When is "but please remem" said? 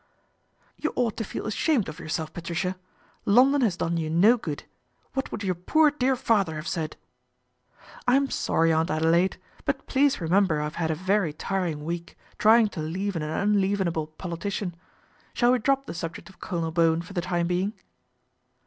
9.63-10.47